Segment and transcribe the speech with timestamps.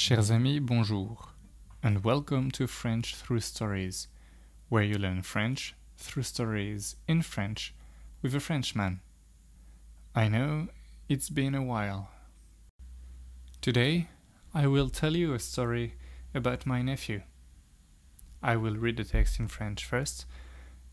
[0.00, 1.18] Chers amis, bonjour,
[1.82, 4.06] and welcome to French Through Stories,
[4.68, 7.74] where you learn French through stories in French
[8.22, 9.00] with a Frenchman.
[10.14, 10.68] I know
[11.08, 12.10] it's been a while.
[13.60, 14.06] Today,
[14.54, 15.96] I will tell you a story
[16.32, 17.22] about my nephew.
[18.40, 20.26] I will read the text in French first,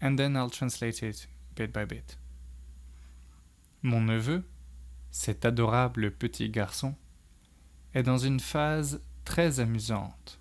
[0.02, 2.16] and then I'll translate it bit by bit.
[3.84, 4.44] Mon neveu,
[5.12, 6.96] cet adorable petit garçon,
[7.96, 10.40] est dans une phase très amusante.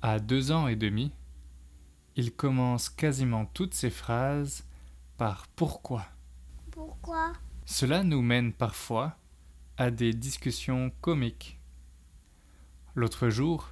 [0.00, 1.12] À deux ans et demi,
[2.16, 4.66] il commence quasiment toutes ses phrases
[5.18, 6.06] par pourquoi.
[6.70, 7.34] Pourquoi?
[7.66, 9.16] Cela nous mène parfois
[9.76, 11.60] à des discussions comiques.
[12.94, 13.70] L'autre jour,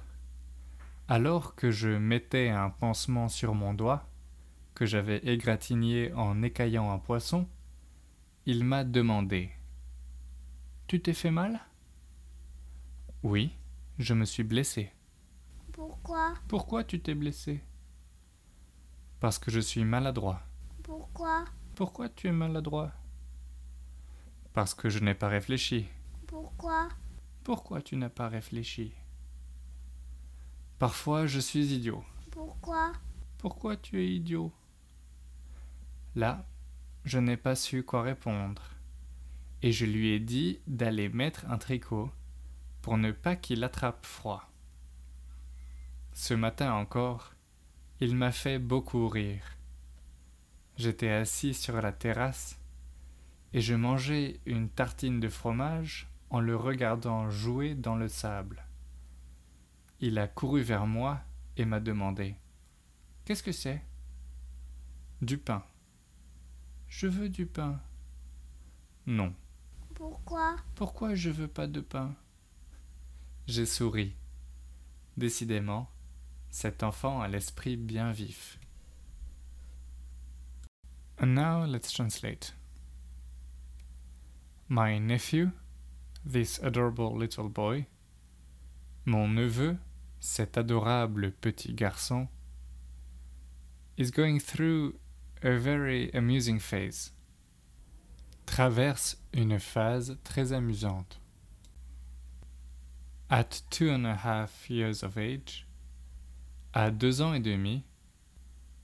[1.07, 4.07] alors que je mettais un pansement sur mon doigt,
[4.75, 7.47] que j'avais égratigné en écaillant un poisson,
[8.45, 9.49] il m'a demandé
[10.87, 11.59] Tu t'es fait mal?
[13.23, 13.55] Oui,
[13.99, 14.91] je me suis blessé.
[15.71, 16.33] Pourquoi?
[16.47, 17.63] Pourquoi tu t'es blessé?
[19.19, 20.41] Parce que je suis maladroit.
[20.81, 21.45] Pourquoi?
[21.75, 22.91] Pourquoi tu es maladroit?
[24.53, 25.87] Parce que je n'ai pas réfléchi.
[26.25, 26.89] Pourquoi?
[27.43, 28.91] Pourquoi tu n'as pas réfléchi?
[30.79, 32.03] Parfois je suis idiot.
[32.31, 32.91] Pourquoi?
[33.37, 34.51] Pourquoi tu es idiot?
[36.15, 36.45] Là,
[37.05, 38.63] je n'ai pas su quoi répondre.
[39.61, 42.11] Et je lui ai dit d'aller mettre un tricot
[42.81, 44.49] pour ne pas qu'il attrape froid.
[46.13, 47.33] Ce matin encore,
[47.99, 49.57] il m'a fait beaucoup rire.
[50.77, 52.59] J'étais assis sur la terrasse
[53.53, 58.65] et je mangeais une tartine de fromage en le regardant jouer dans le sable.
[59.99, 61.21] Il a couru vers moi
[61.57, 62.35] et m'a demandé
[63.25, 63.83] Qu'est-ce que c'est?
[65.21, 65.63] Du pain.
[66.87, 67.79] Je veux du pain.
[69.05, 69.33] Non.
[69.93, 72.15] Pourquoi Pourquoi je veux pas de pain?
[73.51, 74.15] J'ai souri.
[75.17, 75.89] Décidément,
[76.49, 78.57] cet enfant a l'esprit bien vif.
[81.19, 82.53] And now let's translate.
[84.67, 85.51] My nephew,
[86.25, 87.87] this adorable little boy,
[89.05, 89.77] mon neveu,
[90.19, 92.29] cet adorable petit garçon,
[93.97, 94.95] is going through
[95.43, 97.11] a very amusing phase.
[98.45, 101.20] Traverse une phase très amusante.
[103.31, 105.65] At two and a half years of age,
[106.73, 107.85] à deux ans et demi,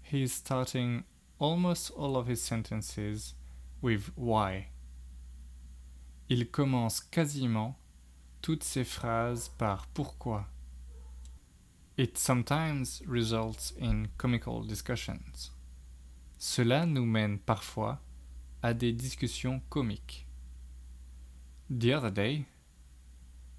[0.02, 1.04] he is starting
[1.38, 3.36] almost all of his sentences
[3.82, 4.70] with why.
[6.30, 7.76] Il commence quasiment
[8.42, 10.46] toutes ses phrases par pourquoi.
[11.98, 15.52] It sometimes results in comical discussions.
[16.38, 18.00] Cela nous mène parfois
[18.64, 20.26] à des discussions comiques.
[21.70, 22.46] The other day,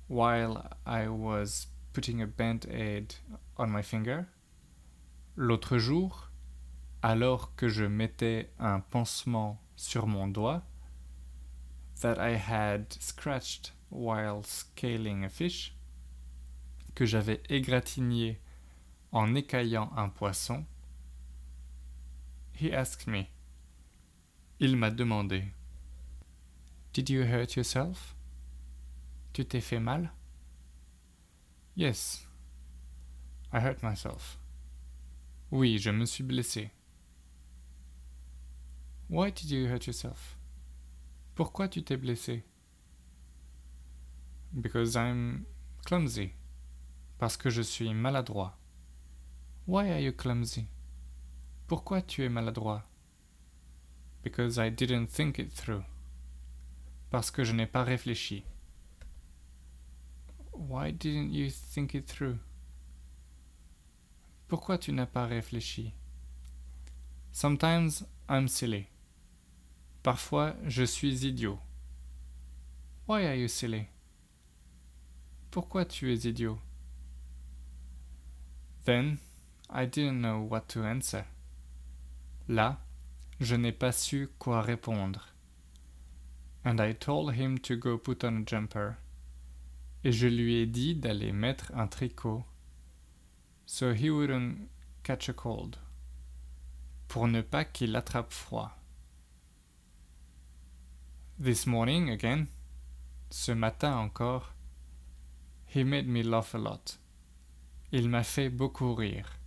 [0.08, 3.14] while I was putting a band-aid
[3.56, 4.26] on my finger.
[5.36, 6.30] L'autre jour,
[7.02, 10.62] alors que je mettais un pansement sur mon doigt,
[12.00, 15.74] that I had scratched while scaling a fish,
[16.94, 18.41] que j'avais égratigné
[19.12, 20.66] en écaillant un poisson,
[22.52, 23.28] he asked me.
[24.58, 25.52] Il m'a demandé.
[26.92, 28.16] Did you hurt yourself?
[29.33, 30.12] Tu t'es fait mal?
[31.77, 32.27] Yes.
[33.53, 34.39] I hurt myself.
[35.50, 36.71] Oui, je me suis blessé.
[39.09, 40.37] Why did you hurt yourself?
[41.34, 42.44] Pourquoi tu t'es blessé?
[44.53, 45.47] Because I'm
[45.87, 46.33] clumsy.
[47.19, 48.59] Parce que je suis maladroit.
[49.66, 50.66] Why are you clumsy?
[51.66, 52.83] Pourquoi tu es maladroit?
[54.22, 55.84] Because I didn't think it through.
[57.10, 58.45] Parce que je n'ai pas réfléchi.
[60.58, 62.41] Why didn't you think it through?
[64.48, 65.92] Pourquoi tu n'as pas réfléchi?
[67.30, 68.88] Sometimes I'm silly.
[70.03, 71.60] Parfois je suis idiot.
[73.06, 73.88] Why are you silly?
[75.53, 76.59] Pourquoi tu es idiot?
[78.84, 79.18] Then
[79.71, 81.24] I didn't know what to answer.
[82.48, 82.78] Là,
[83.38, 85.28] je n'ai pas su quoi répondre.
[86.65, 88.98] And I told him to go put on a jumper
[90.09, 92.43] et je lui ai dit d'aller mettre un tricot
[93.66, 94.57] so he wouldn't
[95.03, 95.77] catch a cold
[97.09, 98.71] pour ne pas qu'il attrape froid.
[101.39, 102.47] This morning again,
[103.28, 104.55] ce matin encore,
[105.66, 106.99] he made me laugh a lot.
[107.93, 109.39] Il m'a fait beaucoup rire.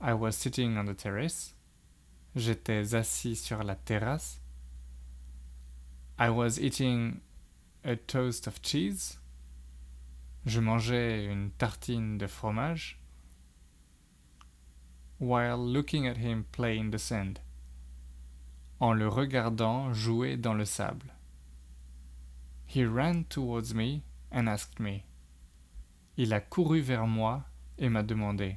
[0.00, 1.56] I was sitting on the terrace.
[2.36, 4.40] J'étais assis sur la terrasse.
[6.20, 7.20] I was eating
[7.86, 9.18] a toast of cheese.
[10.44, 12.98] Je mangeais une tartine de fromage
[15.18, 17.40] while looking at him play in the sand.
[18.80, 21.12] En le regardant jouer dans le sable.
[22.66, 24.02] He ran towards me
[24.32, 25.04] and asked me.
[26.16, 27.44] Il a couru vers moi
[27.78, 28.56] et m'a demandé.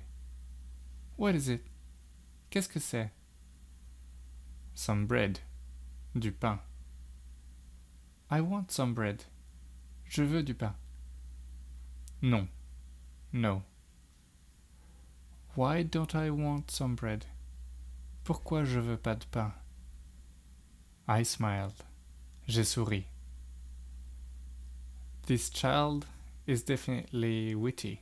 [1.17, 1.63] What is it?
[2.49, 3.11] Qu'est-ce que c'est?
[4.73, 5.39] Some bread.
[6.15, 6.59] Du pain.
[8.31, 9.23] I want some bread.
[10.07, 10.75] Je veux du pain.
[12.21, 12.47] Non.
[13.33, 13.63] No.
[15.55, 17.25] Why don't I want some bread?
[18.23, 19.53] Pourquoi je veux pas de pain?
[21.07, 21.83] I smiled.
[22.47, 23.05] J'ai souri.
[25.25, 26.05] This child
[26.45, 28.01] is definitely witty.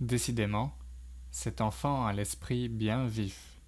[0.00, 0.72] Décidément,
[1.30, 3.60] cet enfant a l'esprit bien vif.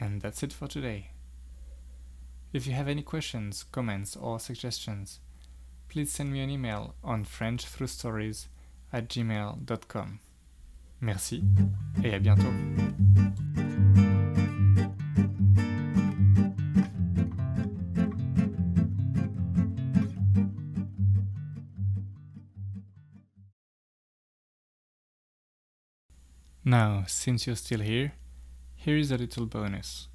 [0.00, 1.11] And that's it for today.
[2.52, 5.20] If you have any questions, comments, or suggestions,
[5.88, 8.48] please send me an email on frenchthroughstories
[8.92, 10.18] at gmail.com.
[11.00, 11.42] Merci
[12.04, 12.52] et à bientôt.
[26.64, 28.12] Now, since you're still here,
[28.76, 30.08] here is a little bonus.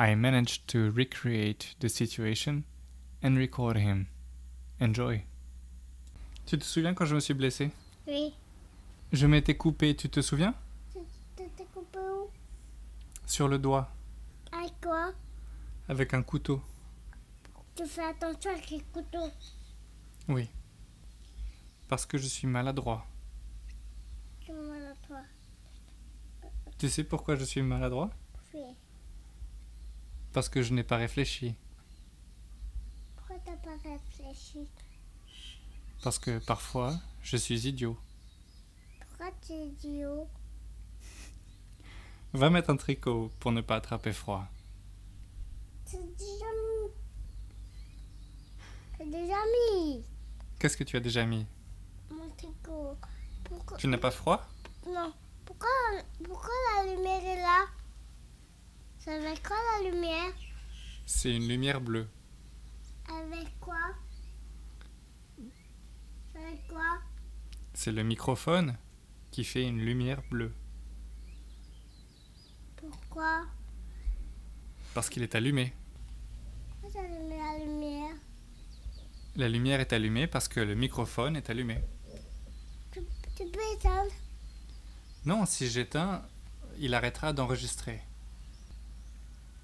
[0.00, 2.64] I managed to recreate the situation
[3.22, 4.06] and record him.
[4.80, 5.24] Enjoy.
[6.46, 7.70] Tu te souviens quand je me suis blessé?
[8.06, 8.32] Oui.
[9.12, 10.54] Je m'étais coupé, tu te souviens?
[10.94, 11.00] Tu
[11.36, 12.30] t'es coupé où?
[13.26, 13.92] Sur le doigt,
[14.52, 15.12] Avec quoi?
[15.86, 16.62] Avec un couteau.
[17.76, 19.30] Tu fais attention avec les couteaux.
[20.28, 20.48] Oui.
[21.88, 23.06] Parce que je suis maladroit.
[24.40, 25.20] Tu me mal à toi.
[26.78, 28.08] Tu sais pourquoi je suis maladroit?
[30.32, 31.54] Parce que je n'ai pas réfléchi.
[33.16, 34.68] Pourquoi t'as pas réfléchi?
[36.02, 37.98] Parce que parfois, je suis idiot.
[39.08, 40.28] Pourquoi tu es idiot?
[42.32, 44.46] Va mettre un tricot pour ne pas attraper froid.
[45.84, 46.46] C'est déjà
[49.00, 49.10] mis.
[49.10, 49.38] Déjà
[49.74, 50.04] mis.
[50.60, 51.44] Qu'est-ce que tu as déjà mis?
[52.10, 52.96] Mon tricot.
[53.44, 53.76] Pourquoi?
[53.78, 54.46] Tu n'as pas froid?
[54.86, 55.12] Non.
[55.44, 55.68] Pourquoi,
[56.22, 57.66] pourquoi la lumière est là?
[59.02, 60.32] C'est avec quoi la lumière?
[61.06, 62.06] C'est une lumière bleue.
[63.08, 63.94] Avec quoi?
[66.34, 66.98] Avec quoi?
[67.72, 68.76] C'est le microphone
[69.30, 70.52] qui fait une lumière bleue.
[72.76, 73.46] Pourquoi?
[74.92, 75.72] Parce qu'il est allumé.
[76.82, 78.14] Pourquoi allumé la lumière?
[79.36, 81.80] La lumière est allumée parce que le microphone est allumé.
[82.92, 83.00] tu,
[83.34, 84.12] tu peux éteindre?
[85.24, 86.22] Non, si j'éteins,
[86.78, 88.02] il arrêtera d'enregistrer.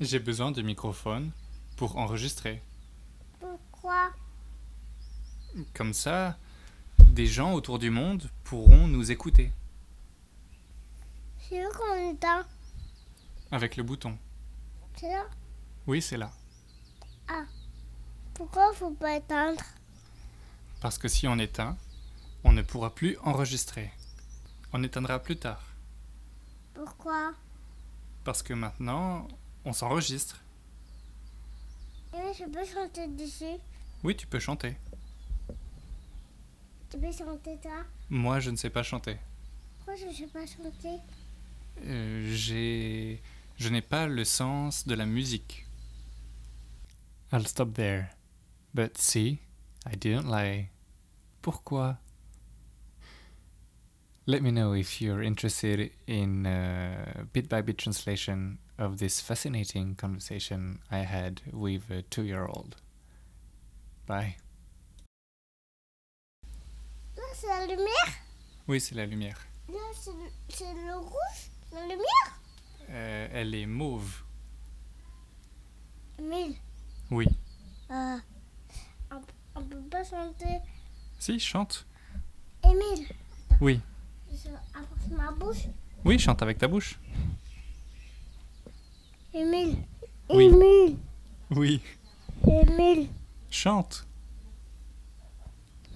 [0.00, 1.30] J'ai besoin de microphone
[1.76, 2.62] pour enregistrer.
[3.40, 4.10] Pourquoi?
[5.74, 6.36] Comme ça,
[6.98, 9.52] des gens autour du monde pourront nous écouter
[11.38, 12.44] C'est où qu'on éteint
[13.50, 14.18] avec le bouton.
[14.96, 15.24] C'est là
[15.86, 16.32] Oui, c'est là.
[18.34, 19.62] Pourquoi faut pas éteindre?
[20.80, 21.76] Parce que si on éteint,
[22.44, 23.90] on ne pourra plus enregistrer.
[24.74, 25.62] On éteindra plus tard.
[26.74, 27.32] Pourquoi?
[28.24, 29.26] Parce que maintenant,
[29.66, 30.42] on s'enregistre.
[32.14, 33.58] Et je peux chanter dessus
[34.02, 34.76] Oui, tu peux chanter.
[36.88, 37.84] Tu peux chanter toi?
[38.08, 39.18] Moi, je ne sais pas chanter.
[39.76, 40.98] Pourquoi je ne sais pas chanter?
[41.84, 43.20] Euh, j'ai...
[43.58, 45.66] Je n'ai pas le sens de la musique.
[47.32, 48.10] I'll stop there.
[48.72, 49.40] But see,
[49.84, 50.70] I didn't lie.
[51.42, 51.98] Pourquoi?
[54.26, 59.94] Let me know if you're interested in a bit by bit translation of this fascinating
[59.94, 62.76] conversation I had with a two year old.
[64.06, 64.36] Bye.
[67.16, 68.12] Là c'est la lumière
[68.68, 69.38] Oui, c'est la lumière.
[69.68, 69.78] Là
[70.48, 72.40] c'est le, rouge La lumière
[72.90, 74.22] Euh, elle est mauve.
[76.18, 76.54] Emile
[77.10, 77.26] Oui.
[77.90, 78.16] euh,
[79.10, 79.20] on,
[79.56, 80.58] on peut pas chanter
[81.18, 81.86] Si, chante.
[82.64, 83.06] Emile
[83.60, 83.80] Oui.
[84.32, 85.66] Je ma bouche
[86.04, 86.98] Oui, chante avec ta bouche.
[89.34, 89.76] Emile
[90.30, 90.44] Oui.
[90.46, 90.96] Emile
[91.50, 91.80] Oui.
[92.46, 93.08] Emile
[93.50, 94.06] Chante.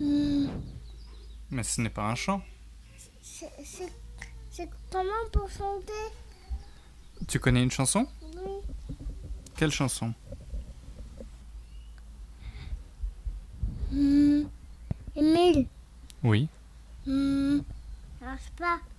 [0.00, 0.46] Hmm,
[1.50, 2.42] Mais ce n'est pas un chant.
[3.22, 5.92] c'est, comment pour chanter?
[7.28, 8.06] Tu connais une chanson?
[8.22, 8.52] Oui.
[9.56, 10.14] Quelle chanson?
[13.90, 14.42] Hmm,
[15.16, 15.66] Emile
[16.22, 16.48] Oui.
[17.04, 17.12] Ça
[18.26, 18.80] marche pas